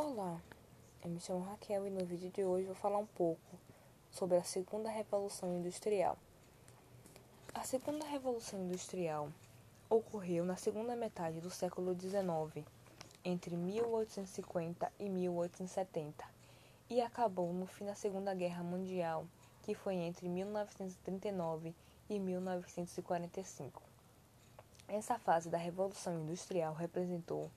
Olá, 0.00 0.40
eu 1.02 1.10
me 1.10 1.18
chamo 1.18 1.40
Raquel 1.40 1.84
e 1.84 1.90
no 1.90 2.04
vídeo 2.04 2.30
de 2.30 2.44
hoje 2.44 2.66
vou 2.66 2.74
falar 2.76 2.98
um 2.98 3.06
pouco 3.06 3.58
sobre 4.12 4.36
a 4.36 4.44
segunda 4.44 4.88
revolução 4.88 5.52
industrial. 5.52 6.16
A 7.52 7.64
segunda 7.64 8.06
revolução 8.06 8.60
industrial 8.60 9.28
ocorreu 9.90 10.44
na 10.44 10.54
segunda 10.54 10.94
metade 10.94 11.40
do 11.40 11.50
século 11.50 11.98
XIX, 11.98 12.64
entre 13.24 13.56
1850 13.56 14.92
e 15.00 15.08
1870, 15.08 16.24
e 16.88 17.00
acabou 17.00 17.52
no 17.52 17.66
fim 17.66 17.84
da 17.84 17.96
Segunda 17.96 18.32
Guerra 18.34 18.62
Mundial, 18.62 19.26
que 19.62 19.74
foi 19.74 19.96
entre 19.96 20.28
1939 20.28 21.74
e 22.08 22.20
1945. 22.20 23.82
Essa 24.86 25.18
fase 25.18 25.48
da 25.48 25.58
Revolução 25.58 26.20
Industrial 26.20 26.72
representou 26.72 27.50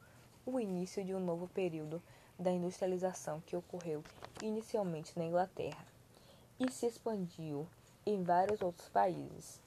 o 0.44 0.60
início 0.60 1.06
de 1.06 1.14
um 1.14 1.20
novo 1.20 1.48
período 1.48 2.02
da 2.42 2.52
industrialização 2.52 3.42
que 3.42 3.56
ocorreu 3.56 4.04
inicialmente 4.42 5.18
na 5.18 5.26
Inglaterra 5.26 5.86
e 6.60 6.72
se 6.72 6.86
expandiu 6.86 7.68
em 8.06 8.24
vários 8.24 8.62
outros 8.62 8.90
países. 8.90 9.62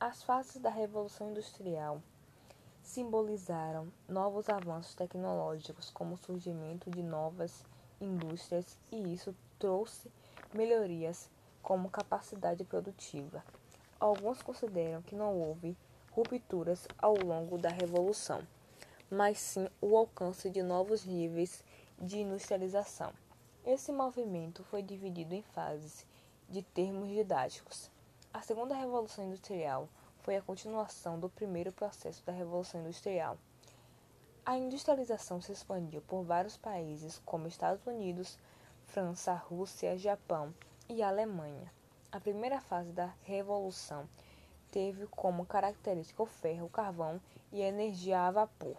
As 0.00 0.22
fases 0.22 0.60
da 0.60 0.70
Revolução 0.70 1.30
Industrial 1.30 2.00
simbolizaram 2.82 3.88
novos 4.08 4.48
avanços 4.48 4.94
tecnológicos, 4.94 5.90
como 5.90 6.14
o 6.14 6.18
surgimento 6.18 6.90
de 6.90 7.02
novas 7.02 7.64
indústrias, 8.00 8.76
e 8.92 9.12
isso 9.12 9.34
trouxe 9.58 10.10
melhorias 10.52 11.30
como 11.62 11.88
capacidade 11.88 12.64
produtiva. 12.64 13.42
Alguns 13.98 14.42
consideram 14.42 15.00
que 15.00 15.16
não 15.16 15.34
houve 15.34 15.76
rupturas 16.10 16.86
ao 16.98 17.16
longo 17.16 17.56
da 17.56 17.70
Revolução, 17.70 18.42
mas 19.10 19.38
sim 19.38 19.68
o 19.80 19.96
alcance 19.96 20.50
de 20.50 20.62
novos 20.62 21.04
níveis 21.04 21.62
de 21.98 22.18
industrialização. 22.20 23.12
Esse 23.64 23.92
movimento 23.92 24.62
foi 24.64 24.82
dividido 24.82 25.34
em 25.34 25.42
fases 25.42 26.06
de 26.48 26.62
termos 26.62 27.08
didáticos. 27.08 27.90
A 28.32 28.42
segunda 28.42 28.74
revolução 28.74 29.24
industrial 29.24 29.88
foi 30.18 30.36
a 30.36 30.42
continuação 30.42 31.18
do 31.18 31.28
primeiro 31.28 31.72
processo 31.72 32.24
da 32.24 32.32
revolução 32.32 32.80
industrial. 32.80 33.38
A 34.44 34.58
industrialização 34.58 35.40
se 35.40 35.52
expandiu 35.52 36.02
por 36.02 36.22
vários 36.22 36.56
países, 36.56 37.20
como 37.24 37.48
Estados 37.48 37.86
Unidos, 37.86 38.38
França, 38.86 39.32
Rússia, 39.32 39.96
Japão 39.96 40.52
e 40.88 41.02
Alemanha. 41.02 41.72
A 42.12 42.20
primeira 42.20 42.60
fase 42.60 42.92
da 42.92 43.14
revolução 43.22 44.08
teve 44.70 45.06
como 45.06 45.46
característica 45.46 46.22
o 46.22 46.26
ferro, 46.26 46.66
o 46.66 46.70
carvão 46.70 47.20
e 47.50 47.62
a 47.62 47.68
energia 47.68 48.20
a 48.20 48.30
vapor. 48.30 48.76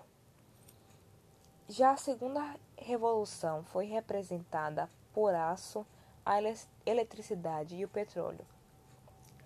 Já 1.67 1.93
a 1.93 1.97
segunda 1.97 2.55
revolução 2.77 3.63
foi 3.63 3.87
representada 3.87 4.87
por 5.11 5.33
aço, 5.33 5.83
a 6.23 6.35
eletricidade 6.85 7.75
e 7.75 7.83
o 7.83 7.89
petróleo. 7.89 8.45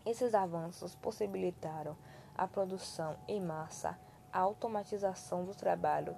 Esses 0.06 0.36
avanços 0.36 0.94
possibilitaram 0.96 1.96
a 2.38 2.46
produção 2.46 3.16
em 3.26 3.40
massa, 3.40 3.98
a 4.34 4.40
automatização 4.40 5.46
do 5.46 5.56
trabalho 5.56 6.14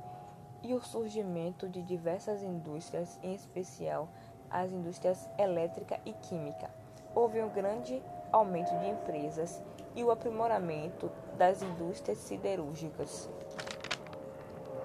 e 0.64 0.74
o 0.74 0.82
surgimento 0.82 1.70
de 1.70 1.84
diversas 1.84 2.42
indústrias, 2.42 3.20
em 3.22 3.36
especial 3.36 4.10
as 4.50 4.72
indústrias 4.72 5.30
elétrica 5.38 6.00
e 6.04 6.14
química. 6.14 6.72
Houve 7.14 7.44
um 7.44 7.50
grande 7.50 8.02
aumento 8.32 8.76
de 8.80 8.88
empresas 8.88 9.62
e 9.96 10.04
o 10.04 10.10
aprimoramento 10.10 11.12
das 11.38 11.62
indústrias 11.62 12.18
siderúrgicas. 12.18 13.30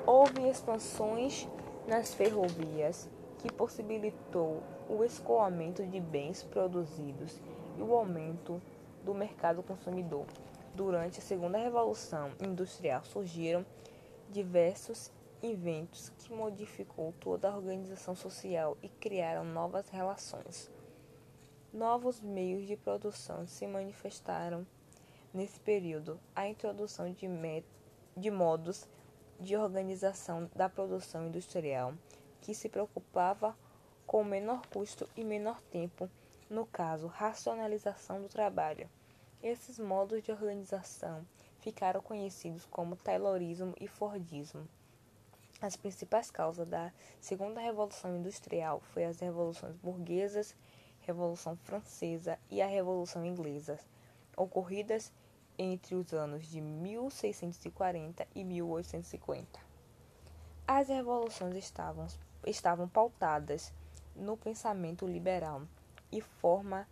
Houve 0.07 0.49
expansões 0.49 1.49
nas 1.89 2.15
ferrovias 2.15 3.11
que 3.41 3.53
possibilitou 3.53 4.63
o 4.89 5.03
escoamento 5.03 5.85
de 5.85 5.99
bens 5.99 6.45
produzidos 6.45 7.41
e 7.77 7.83
o 7.83 7.93
aumento 7.93 8.63
do 9.05 9.13
mercado 9.13 9.65
consumidor. 9.65 10.25
Durante 10.77 11.19
a 11.19 11.23
Segunda 11.23 11.59
Revolução 11.59 12.31
Industrial 12.41 13.05
surgiram 13.05 13.67
diversos 14.31 15.11
inventos 15.43 16.13
que 16.19 16.33
modificou 16.33 17.13
toda 17.19 17.51
a 17.51 17.57
organização 17.57 18.15
social 18.15 18.79
e 18.81 18.89
criaram 18.89 19.45
novas 19.45 19.89
relações. 19.89 20.71
Novos 21.73 22.21
meios 22.21 22.65
de 22.65 22.77
produção 22.77 23.45
se 23.49 23.67
manifestaram 23.67 24.65
nesse 25.35 25.59
período. 25.59 26.21
A 26.33 26.47
introdução 26.47 27.11
de, 27.13 27.29
de 28.17 28.31
modos 28.31 28.87
de 29.41 29.57
organização 29.57 30.51
da 30.55 30.69
produção 30.69 31.27
industrial, 31.27 31.95
que 32.41 32.55
se 32.55 32.69
preocupava 32.69 33.57
com 34.07 34.23
menor 34.23 34.67
custo 34.69 35.09
e 35.17 35.25
menor 35.25 35.61
tempo, 35.63 36.09
no 36.49 36.65
caso, 36.65 37.07
racionalização 37.07 38.23
do 38.23 38.29
trabalho. 38.29 38.89
Esses 39.43 39.79
modos 39.79 40.23
de 40.23 40.33
organização 40.33 41.27
ficaram 41.61 42.01
conhecidos 42.01 42.65
como 42.67 42.97
Taylorismo 42.97 43.75
e 43.81 43.89
Fordismo. 43.89 44.69
As 45.61 45.75
principais 45.75 46.31
causas 46.31 46.69
da 46.69 46.93
Segunda 47.21 47.61
Revolução 47.61 48.17
Industrial 48.17 48.81
foi 48.93 49.05
as 49.05 49.19
revoluções 49.21 49.77
burguesas, 49.77 50.55
Revolução 51.01 51.57
Francesa 51.57 52.39
e 52.51 52.61
a 52.61 52.67
Revolução 52.67 53.25
Inglesa, 53.25 53.79
ocorridas 54.37 55.13
entre 55.59 55.95
os 55.95 56.13
anos 56.13 56.47
de 56.47 56.61
1640 56.61 58.27
e 58.35 58.45
1850. 58.45 59.61
As 60.67 60.89
revoluções 60.89 61.55
estavam, 61.57 62.07
estavam 62.45 62.89
pautadas 62.89 63.73
no 64.15 64.37
pensamento 64.37 65.07
liberal 65.07 65.63
e, 66.11 66.21
forma, 66.21 66.87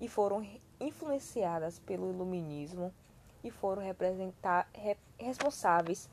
e 0.00 0.08
foram 0.08 0.46
influenciadas 0.80 1.78
pelo 1.80 2.10
iluminismo 2.10 2.92
e 3.42 3.50
foram 3.50 3.82
re, 3.82 4.96
responsáveis 5.18 6.08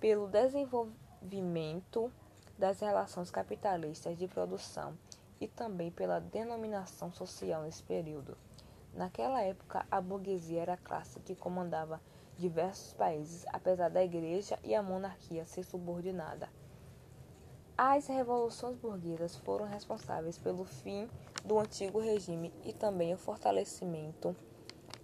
pelo 0.00 0.28
desenvolvimento 0.28 2.12
das 2.58 2.80
relações 2.80 3.30
capitalistas 3.30 4.16
de 4.16 4.28
produção 4.28 4.96
e 5.40 5.48
também 5.48 5.90
pela 5.90 6.20
denominação 6.20 7.12
social 7.12 7.62
nesse 7.62 7.82
período. 7.82 8.36
Naquela 8.94 9.40
época, 9.42 9.86
a 9.90 10.00
burguesia 10.00 10.60
era 10.60 10.74
a 10.74 10.76
classe 10.76 11.18
que 11.20 11.34
comandava 11.34 12.00
diversos 12.36 12.92
países, 12.92 13.44
apesar 13.52 13.88
da 13.88 14.04
igreja 14.04 14.58
e 14.62 14.74
a 14.74 14.82
monarquia 14.82 15.46
ser 15.46 15.64
subordinada. 15.64 16.48
As 17.76 18.06
revoluções 18.06 18.76
burguesas 18.76 19.36
foram 19.36 19.66
responsáveis 19.66 20.36
pelo 20.36 20.64
fim 20.64 21.08
do 21.44 21.58
antigo 21.58 21.98
regime 21.98 22.52
e 22.64 22.72
também 22.72 23.14
o 23.14 23.18
fortalecimento 23.18 24.36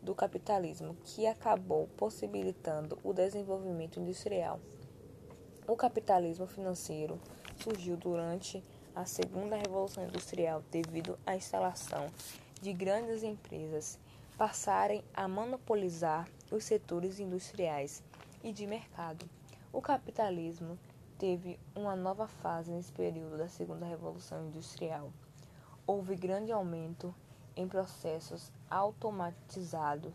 do 0.03 0.15
capitalismo, 0.15 0.95
que 1.03 1.27
acabou 1.27 1.89
possibilitando 1.97 2.99
o 3.03 3.13
desenvolvimento 3.13 3.99
industrial. 3.99 4.61
O 5.67 5.77
capitalismo 5.77 6.47
financeiro 6.47 7.19
surgiu 7.57 7.97
durante 7.97 8.63
a 8.95 9.05
Segunda 9.05 9.57
Revolução 9.57 10.05
Industrial 10.05 10.63
devido 10.71 11.19
à 11.27 11.37
instalação 11.37 12.07
de 12.61 12.73
grandes 12.73 13.23
empresas 13.23 13.99
passarem 14.37 15.05
a 15.15 15.29
monopolizar 15.29 16.29
os 16.51 16.65
setores 16.65 17.21
industriais 17.21 18.03
e 18.43 18.53
de 18.53 18.67
mercado. 18.67 19.29
O 19.73 19.81
capitalismo 19.81 20.77
teve 21.19 21.59
uma 21.75 21.95
nova 21.95 22.27
fase 22.27 22.73
nesse 22.73 22.91
período 22.93 23.39
da 23.39 23.49
Segunda 23.49 23.87
Revolução 23.87 24.47
Industrial. 24.47 25.13
Houve 25.87 26.17
grande 26.17 26.51
aumento 26.51 27.15
em 27.55 27.69
processos 27.69 28.51
automatizados 28.69 30.13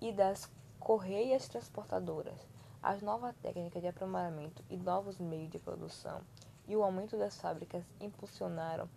e 0.00 0.12
das 0.12 0.48
correias 0.78 1.48
transportadoras, 1.48 2.46
as 2.82 3.02
novas 3.02 3.34
técnicas 3.36 3.82
de 3.82 3.88
aprimoramento 3.88 4.64
e 4.70 4.76
novos 4.76 5.18
meios 5.18 5.50
de 5.50 5.58
produção 5.58 6.20
e 6.66 6.76
o 6.76 6.82
aumento 6.82 7.16
das 7.16 7.40
fábricas 7.40 7.84
impulsionaram 8.00 8.88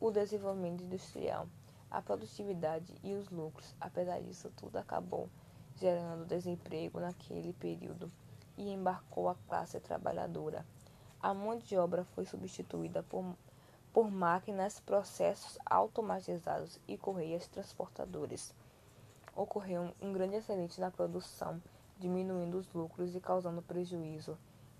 o 0.00 0.10
desenvolvimento 0.10 0.82
industrial 0.82 1.48
a 1.94 2.02
produtividade 2.02 2.92
e 3.04 3.14
os 3.14 3.30
lucros. 3.30 3.72
Apesar 3.80 4.20
disso 4.20 4.50
tudo, 4.56 4.76
acabou 4.76 5.28
gerando 5.76 6.26
desemprego 6.26 6.98
naquele 6.98 7.52
período 7.52 8.10
e 8.56 8.68
embarcou 8.68 9.28
a 9.28 9.36
classe 9.48 9.78
trabalhadora. 9.78 10.66
A 11.20 11.32
mão 11.32 11.56
de 11.56 11.76
obra 11.76 12.04
foi 12.04 12.26
substituída 12.26 13.02
por, 13.04 13.24
por 13.92 14.10
máquinas, 14.10 14.80
processos 14.80 15.56
automatizados 15.64 16.80
e 16.88 16.98
correias 16.98 17.46
transportadores. 17.46 18.52
Ocorreu 19.34 19.94
um 20.02 20.12
grande 20.12 20.36
excelente 20.36 20.80
na 20.80 20.90
produção, 20.90 21.62
diminuindo 21.96 22.58
os 22.58 22.72
lucros 22.72 23.14
e 23.14 23.20
causando 23.20 23.62
prejuízo. 23.62 24.36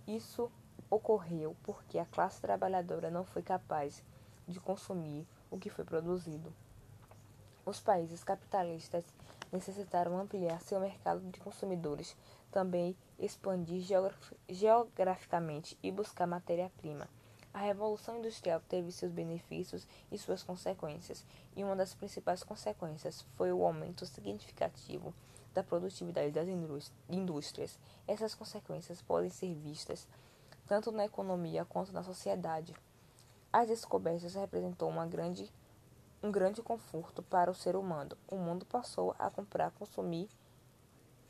Isso 0.06 0.50
ocorreu 0.90 1.56
porque 1.62 1.98
a 1.98 2.06
classe 2.06 2.40
trabalhadora 2.40 3.08
não 3.08 3.24
foi 3.24 3.42
capaz 3.42 4.02
de 4.46 4.58
consumir 4.58 5.26
o 5.48 5.58
que 5.58 5.70
foi 5.70 5.84
produzido. 5.84 6.52
Os 7.66 7.80
países 7.80 8.22
capitalistas 8.22 9.04
necessitaram 9.50 10.18
ampliar 10.18 10.60
seu 10.60 10.78
mercado 10.80 11.20
de 11.30 11.40
consumidores, 11.40 12.16
também 12.50 12.96
expandir 13.18 13.82
geograficamente 14.48 15.78
e 15.82 15.90
buscar 15.90 16.26
matéria-prima. 16.26 17.08
A 17.54 17.58
Revolução 17.58 18.18
Industrial 18.18 18.60
teve 18.68 18.90
seus 18.90 19.12
benefícios 19.12 19.86
e 20.10 20.18
suas 20.18 20.42
consequências, 20.42 21.24
e 21.56 21.62
uma 21.62 21.76
das 21.76 21.94
principais 21.94 22.42
consequências 22.42 23.24
foi 23.36 23.52
o 23.52 23.64
aumento 23.64 24.04
significativo 24.04 25.14
da 25.54 25.62
produtividade 25.62 26.32
das 26.32 26.48
indústrias. 27.08 27.78
Essas 28.08 28.34
consequências 28.34 29.00
podem 29.00 29.30
ser 29.30 29.54
vistas 29.54 30.08
tanto 30.66 30.90
na 30.90 31.04
economia 31.04 31.64
quanto 31.64 31.92
na 31.92 32.02
sociedade. 32.02 32.74
As 33.52 33.68
descobertas 33.68 34.34
representou 34.34 34.88
uma 34.88 35.06
grande, 35.06 35.48
um 36.24 36.32
grande 36.32 36.62
conforto 36.62 37.22
para 37.22 37.50
o 37.50 37.54
ser 37.54 37.76
humano. 37.76 38.16
O 38.26 38.36
mundo 38.36 38.64
passou 38.64 39.14
a 39.18 39.28
comprar, 39.28 39.70
consumir 39.72 40.26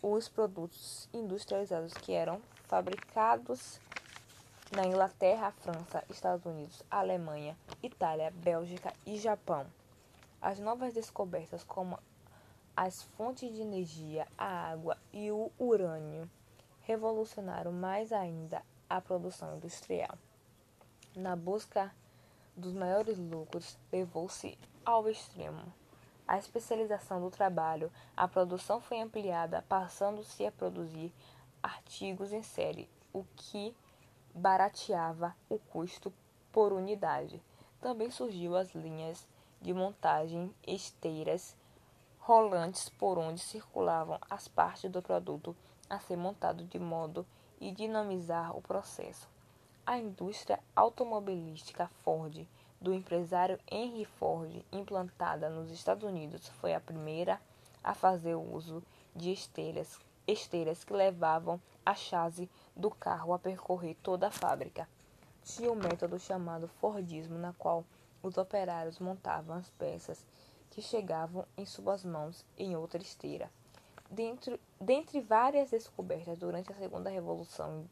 os 0.00 0.28
produtos 0.28 1.08
industrializados 1.12 1.92
que 1.94 2.12
eram 2.12 2.40
fabricados 2.68 3.80
na 4.70 4.86
Inglaterra, 4.86 5.50
França, 5.50 6.04
Estados 6.08 6.46
Unidos, 6.46 6.80
Alemanha, 6.88 7.58
Itália, 7.82 8.32
Bélgica 8.36 8.92
e 9.04 9.18
Japão. 9.18 9.66
As 10.40 10.60
novas 10.60 10.94
descobertas, 10.94 11.64
como 11.64 11.98
as 12.76 13.02
fontes 13.02 13.52
de 13.52 13.62
energia, 13.62 14.28
a 14.38 14.70
água 14.70 14.96
e 15.12 15.28
o 15.32 15.50
urânio, 15.58 16.30
revolucionaram 16.82 17.72
mais 17.72 18.12
ainda 18.12 18.62
a 18.88 19.00
produção 19.00 19.56
industrial. 19.56 20.16
Na 21.16 21.34
busca 21.34 21.92
dos 22.56 22.72
maiores 22.72 23.18
lucros, 23.18 23.78
levou-se 23.92 24.58
ao 24.84 25.08
extremo. 25.08 25.72
A 26.26 26.38
especialização 26.38 27.20
do 27.20 27.30
trabalho, 27.30 27.92
a 28.16 28.26
produção 28.26 28.80
foi 28.80 29.00
ampliada, 29.00 29.62
passando-se 29.68 30.46
a 30.46 30.52
produzir 30.52 31.12
artigos 31.62 32.32
em 32.32 32.42
série, 32.42 32.88
o 33.12 33.24
que 33.36 33.74
barateava 34.34 35.34
o 35.48 35.58
custo 35.58 36.12
por 36.50 36.72
unidade. 36.72 37.42
Também 37.80 38.10
surgiu 38.10 38.56
as 38.56 38.74
linhas 38.74 39.26
de 39.60 39.72
montagem 39.72 40.54
esteiras 40.66 41.56
rolantes 42.18 42.88
por 42.88 43.18
onde 43.18 43.40
circulavam 43.40 44.18
as 44.30 44.48
partes 44.48 44.90
do 44.90 45.02
produto 45.02 45.54
a 45.88 45.98
ser 45.98 46.16
montado 46.16 46.64
de 46.64 46.78
modo 46.78 47.26
a 47.60 47.70
dinamizar 47.70 48.56
o 48.56 48.62
processo. 48.62 49.33
A 49.86 49.98
indústria 49.98 50.58
automobilística 50.74 51.86
Ford, 52.02 52.48
do 52.80 52.94
empresário 52.94 53.60
Henry 53.70 54.06
Ford, 54.06 54.64
implantada 54.72 55.50
nos 55.50 55.70
Estados 55.70 56.04
Unidos, 56.04 56.48
foi 56.48 56.72
a 56.72 56.80
primeira 56.80 57.38
a 57.82 57.92
fazer 57.92 58.34
uso 58.34 58.82
de 59.14 59.30
esteiras, 59.30 60.00
esteiras 60.26 60.84
que 60.84 60.94
levavam 60.94 61.60
a 61.84 61.94
chase 61.94 62.48
do 62.74 62.90
carro 62.90 63.34
a 63.34 63.38
percorrer 63.38 63.94
toda 64.02 64.28
a 64.28 64.30
fábrica. 64.30 64.88
Tinha 65.42 65.70
um 65.70 65.74
método 65.76 66.18
chamado 66.18 66.66
Fordismo, 66.66 67.36
na 67.36 67.52
qual 67.52 67.84
os 68.22 68.38
operários 68.38 68.98
montavam 68.98 69.54
as 69.54 69.68
peças 69.68 70.24
que 70.70 70.80
chegavam 70.80 71.44
em 71.58 71.66
suas 71.66 72.02
mãos 72.02 72.42
em 72.56 72.74
outra 72.74 73.02
esteira. 73.02 73.50
Dentro, 74.10 74.58
dentre 74.80 75.20
várias 75.20 75.70
descobertas 75.70 76.38
durante 76.38 76.72
a 76.72 76.76
Segunda 76.76 77.10
Revolução, 77.10 77.84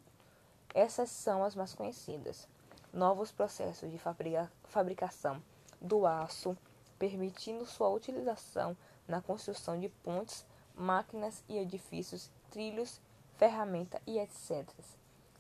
essas 0.75 1.11
são 1.11 1.45
as 1.45 1.55
mais 1.55 1.75
conhecidas. 1.75 2.49
Novos 2.93 3.33
processos 3.33 3.91
de 3.91 3.99
fabrica, 3.99 4.51
fabricação 4.65 5.43
do 5.81 6.07
aço, 6.07 6.57
permitindo 6.99 7.67
sua 7.67 7.89
utilização 7.89 8.77
na 9.09 9.21
construção 9.21 9.79
de 9.79 9.89
pontes, 9.89 10.47
máquinas 10.75 11.43
e 11.49 11.59
edifícios, 11.59 12.31
trilhos 12.51 13.01
ferramenta 13.37 14.01
e 14.07 14.19
etc. 14.19 14.69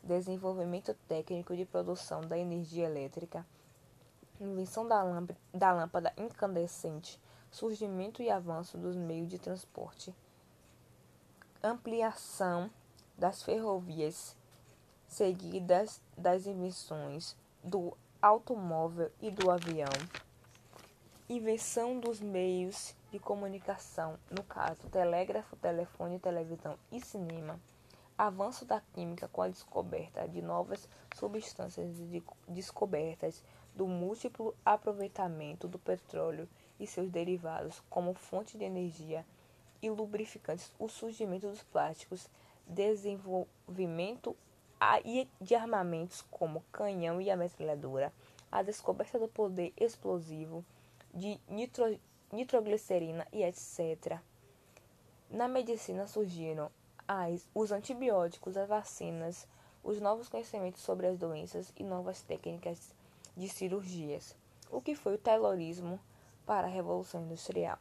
Desenvolvimento 0.02 0.92
técnico 1.06 1.54
de 1.54 1.64
produção 1.64 2.20
da 2.20 2.36
energia 2.36 2.86
elétrica, 2.86 3.46
invenção 4.40 4.86
da 4.88 5.02
lâmpada, 5.02 5.38
da 5.54 5.72
lâmpada 5.72 6.12
incandescente, 6.16 7.20
surgimento 7.50 8.20
e 8.20 8.28
avanço 8.28 8.76
dos 8.76 8.96
meios 8.96 9.28
de 9.28 9.38
transporte, 9.38 10.12
ampliação 11.62 12.68
das 13.16 13.42
ferrovias, 13.42 14.36
seguidas 15.12 16.00
das 16.16 16.46
invenções 16.46 17.36
do 17.62 17.94
automóvel 18.22 19.10
e 19.20 19.30
do 19.30 19.50
avião, 19.50 19.92
invenção 21.28 22.00
dos 22.00 22.18
meios 22.18 22.94
de 23.10 23.18
comunicação, 23.18 24.18
no 24.30 24.42
caso, 24.42 24.88
telégrafo, 24.88 25.54
telefone, 25.56 26.18
televisão 26.18 26.78
e 26.90 26.98
cinema. 26.98 27.60
Avanço 28.16 28.64
da 28.64 28.80
química 28.94 29.28
com 29.28 29.42
a 29.42 29.48
descoberta 29.48 30.26
de 30.26 30.40
novas 30.40 30.88
substâncias 31.14 31.98
e 31.98 32.22
descobertas 32.48 33.44
do 33.74 33.86
múltiplo 33.86 34.54
aproveitamento 34.64 35.68
do 35.68 35.78
petróleo 35.78 36.48
e 36.80 36.86
seus 36.86 37.10
derivados 37.10 37.82
como 37.90 38.14
fonte 38.14 38.56
de 38.56 38.64
energia 38.64 39.26
e 39.82 39.90
lubrificantes, 39.90 40.72
o 40.78 40.88
surgimento 40.88 41.48
dos 41.48 41.62
plásticos, 41.62 42.30
desenvolvimento 42.66 44.34
de 45.40 45.54
armamentos 45.54 46.22
como 46.30 46.64
canhão 46.72 47.20
e 47.20 47.30
a 47.30 47.36
metralhadora, 47.36 48.12
a 48.50 48.62
descoberta 48.62 49.18
do 49.18 49.28
poder 49.28 49.72
explosivo, 49.76 50.64
de 51.12 51.40
nitro, 51.48 51.98
nitroglicerina 52.32 53.26
e 53.32 53.42
etc. 53.42 54.18
Na 55.30 55.48
medicina 55.48 56.06
surgiram 56.06 56.70
as, 57.06 57.46
os 57.54 57.72
antibióticos, 57.72 58.56
as 58.56 58.68
vacinas, 58.68 59.46
os 59.82 60.00
novos 60.00 60.28
conhecimentos 60.28 60.82
sobre 60.82 61.06
as 61.06 61.18
doenças 61.18 61.72
e 61.76 61.82
novas 61.82 62.22
técnicas 62.22 62.94
de 63.36 63.48
cirurgias. 63.48 64.36
O 64.70 64.80
que 64.80 64.94
foi 64.94 65.14
o 65.14 65.18
Taylorismo 65.18 65.98
para 66.46 66.66
a 66.66 66.70
Revolução 66.70 67.22
Industrial? 67.22 67.78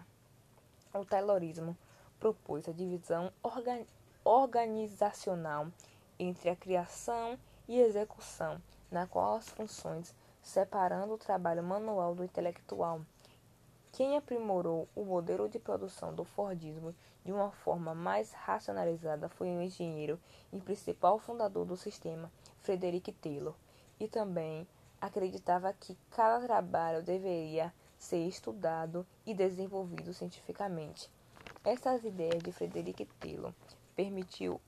O 0.93 1.05
Taylorismo 1.05 1.77
propôs 2.19 2.67
a 2.67 2.71
divisão 2.71 3.31
organ 3.41 3.85
organizacional 4.23 5.67
entre 6.21 6.49
a 6.49 6.55
criação 6.55 7.37
e 7.67 7.79
execução, 7.79 8.61
na 8.91 9.07
qual 9.07 9.35
as 9.35 9.49
funções 9.49 10.13
separando 10.41 11.13
o 11.13 11.17
trabalho 11.17 11.63
manual 11.63 12.13
do 12.13 12.23
intelectual. 12.23 13.01
Quem 13.91 14.15
aprimorou 14.15 14.87
o 14.95 15.03
modelo 15.03 15.49
de 15.49 15.59
produção 15.59 16.13
do 16.13 16.23
Fordismo 16.23 16.93
de 17.25 17.31
uma 17.31 17.51
forma 17.51 17.93
mais 17.93 18.31
racionalizada 18.33 19.29
foi 19.29 19.49
o 19.49 19.61
engenheiro 19.61 20.19
e 20.53 20.59
principal 20.59 21.19
fundador 21.19 21.65
do 21.65 21.75
sistema, 21.75 22.31
Frederick 22.61 23.11
Taylor, 23.13 23.53
e 23.99 24.07
também 24.07 24.67
acreditava 24.99 25.73
que 25.73 25.97
cada 26.11 26.45
trabalho 26.45 27.03
deveria 27.03 27.73
ser 27.97 28.25
estudado 28.27 29.05
e 29.25 29.33
desenvolvido 29.33 30.13
cientificamente. 30.13 31.09
Essas 31.63 32.03
ideias 32.03 32.41
de 32.41 32.51
Frederick 32.51 33.05
Taylor 33.19 33.53
permitiu 33.95 34.59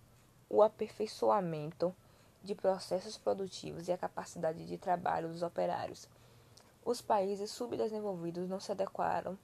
o 0.53 0.62
aperfeiçoamento 0.62 1.95
de 2.43 2.53
processos 2.53 3.17
produtivos 3.17 3.88
e 3.88 3.91
a 3.91 3.98
capacidade 3.98 4.63
de 4.67 4.77
trabalho 4.77 5.29
dos 5.29 5.41
operários. 5.41 6.07
Os 6.86 7.01
países 7.01 7.50
subdesenvolvidos 7.50 8.48
não 8.48 8.60
se 8.60 8.72
adequaram 8.72 9.36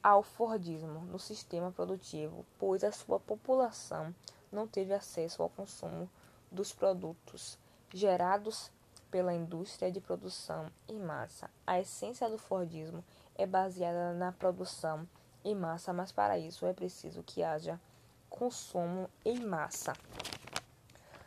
ao 0.00 0.22
Fordismo 0.22 1.00
no 1.00 1.18
sistema 1.18 1.72
produtivo, 1.72 2.46
pois 2.60 2.84
a 2.84 2.92
sua 2.92 3.18
população 3.18 4.14
não 4.52 4.68
teve 4.68 4.94
acesso 4.94 5.42
ao 5.42 5.50
consumo 5.50 6.08
dos 6.48 6.72
produtos 6.72 7.58
gerados 7.92 8.70
pela 9.10 9.34
indústria 9.34 9.90
de 9.90 10.00
produção 10.00 10.70
em 10.86 11.00
massa. 11.00 11.50
A 11.66 11.80
essência 11.80 12.30
do 12.30 12.38
Fordismo 12.38 13.02
é 13.34 13.48
baseada 13.48 14.12
na 14.12 14.30
produção 14.30 15.08
em 15.44 15.56
massa, 15.56 15.92
mas 15.92 16.12
para 16.12 16.38
isso 16.38 16.66
é 16.66 16.72
preciso 16.72 17.20
que 17.24 17.42
haja 17.42 17.80
consumo 18.30 19.10
em 19.24 19.40
massa. 19.40 19.92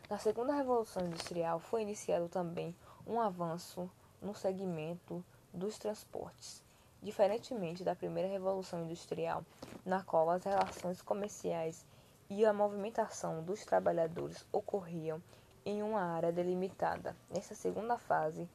Na 0.10 0.18
segunda 0.18 0.56
revolução 0.56 1.06
industrial 1.06 1.60
foi 1.60 1.84
iniciado 1.84 2.30
também 2.30 2.76
um 3.06 3.20
avanço 3.20 3.92
no 4.22 4.34
segmento 4.34 5.24
dos 5.54 5.78
transportes. 5.78 6.64
Diferentemente 7.02 7.84
da 7.84 7.94
primeira 7.94 8.30
revolução 8.30 8.84
industrial, 8.84 9.46
na 9.86 10.02
qual 10.02 10.30
as 10.30 10.44
relações 10.46 11.02
comerciais 11.02 11.86
e 12.30 12.46
a 12.46 12.54
movimentação 12.54 13.44
dos 13.44 13.66
trabalhadores 13.66 14.46
ocorriam 14.52 15.22
em 15.66 15.84
uma 15.84 16.02
área 16.02 16.32
delimitada. 16.32 17.16
Nessa 17.30 17.54
segunda 17.54 17.98
fase, 17.98 18.50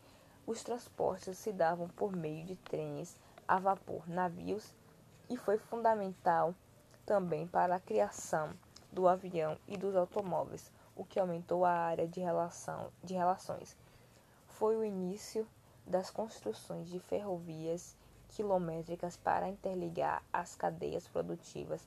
os 0.47 0.63
transportes 0.63 1.37
se 1.37 1.53
davam 1.53 1.89
por 1.89 2.17
meio 2.17 2.45
de 2.45 2.57
trens 2.57 3.17
a 3.47 3.59
vapor, 3.59 4.09
navios 4.09 4.75
e 5.29 5.37
foi 5.37 5.59
fundamental 5.59 6.55
também 7.09 7.47
para 7.47 7.77
a 7.77 7.81
criação 7.81 8.51
do 8.93 9.09
avião 9.09 9.57
e 9.67 9.79
dos 9.79 9.97
automóveis, 9.97 10.71
o 10.95 11.07
que 11.07 11.19
aumentou 11.19 11.65
a 11.65 11.71
área 11.71 12.07
de, 12.07 12.21
relação, 12.21 12.93
de 13.03 13.15
relações. 13.15 13.75
Foi 14.47 14.77
o 14.77 14.85
início 14.85 15.49
das 15.87 16.11
construções 16.11 16.87
de 16.87 17.01
ferrovias 17.01 17.97
quilométricas 18.29 19.17
para 19.17 19.49
interligar 19.49 20.23
as 20.31 20.55
cadeias 20.55 21.09
produtivas, 21.09 21.81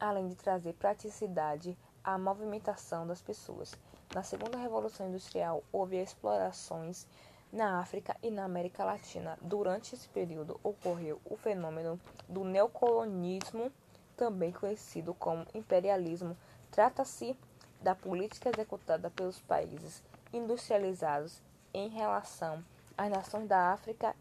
além 0.00 0.26
de 0.26 0.34
trazer 0.34 0.72
praticidade 0.72 1.76
à 2.02 2.16
movimentação 2.16 3.06
das 3.06 3.20
pessoas. 3.20 3.74
Na 4.14 4.22
segunda 4.22 4.56
revolução 4.56 5.06
industrial, 5.06 5.62
houve 5.70 5.98
explorações 5.98 7.06
na 7.52 7.78
África 7.78 8.16
e 8.22 8.30
na 8.30 8.44
América 8.44 8.86
Latina. 8.86 9.38
Durante 9.42 9.94
esse 9.94 10.08
período 10.08 10.58
ocorreu 10.64 11.20
o 11.26 11.36
fenômeno 11.36 12.00
do 12.26 12.42
neocolonismo, 12.42 13.70
também 14.16 14.52
conhecido 14.52 15.14
como 15.14 15.46
imperialismo. 15.54 16.36
Trata-se 16.70 17.36
da 17.80 17.94
política 17.94 18.50
executada 18.50 19.10
pelos 19.10 19.38
países 19.40 20.02
industrializados 20.32 21.40
em 21.72 21.88
relação 21.88 22.64
às 22.96 23.10
nações 23.10 23.46
da 23.46 23.72
África 23.72 24.14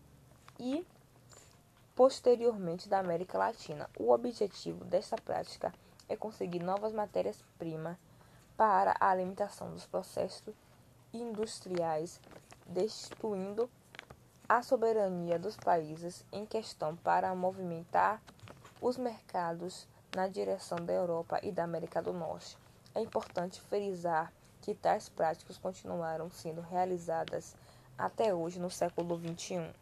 e 0.60 0.86
posteriormente 1.96 2.90
da 2.90 3.00
América 3.00 3.38
Latina. 3.38 3.90
O 3.98 4.12
objetivo 4.12 4.84
desta 4.86 5.16
prática 5.16 5.74
é 6.10 6.16
conseguir 6.16 6.60
novas 6.60 6.94
matérias-primas 6.94 7.98
para 8.58 8.96
a 9.00 9.10
alimentação 9.10 9.72
dos 9.72 9.86
processos 9.86 10.54
industriais, 11.14 12.20
destruindo 12.68 13.70
a 14.48 14.62
soberania 14.62 15.40
dos 15.40 15.58
países 15.58 16.24
em 16.32 16.46
questão 16.46 16.96
para 16.96 17.34
movimentar 17.34 18.22
os 18.82 18.98
mercados 18.98 19.88
na 20.16 20.28
direção 20.28 20.78
da 20.78 20.94
Europa 20.94 21.40
e 21.44 21.52
da 21.52 21.64
América 21.64 22.02
do 22.02 22.14
Norte. 22.14 22.58
É 22.94 23.02
importante 23.02 23.62
frisar 23.62 24.32
que 24.62 24.74
tais 24.74 25.10
práticas 25.10 25.58
continuaram 25.58 26.30
sendo 26.32 26.62
realizadas 26.62 27.56
até 27.98 28.34
hoje 28.34 28.60
no 28.60 28.70
século 28.70 29.20
XXI. 29.20 29.74